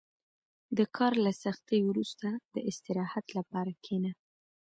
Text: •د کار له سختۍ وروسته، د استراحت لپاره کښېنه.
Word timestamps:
•د 0.77 0.79
کار 0.97 1.13
له 1.25 1.31
سختۍ 1.43 1.79
وروسته، 1.85 2.27
د 2.53 2.55
استراحت 2.69 3.25
لپاره 3.37 3.71
کښېنه. 3.83 4.11